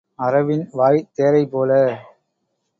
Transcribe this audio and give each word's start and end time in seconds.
அரவின் 0.19 0.63
வாய்த் 0.71 1.11
தேரைபோல. 1.15 1.71